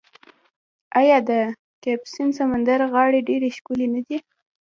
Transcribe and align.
آیا 0.99 1.17
د 1.29 1.31
کسپین 1.83 2.29
سمندر 2.39 2.79
غاړې 2.93 3.19
ډیرې 3.29 3.49
ښکلې 3.57 3.87
نه 3.95 4.01
دي؟ 4.07 4.17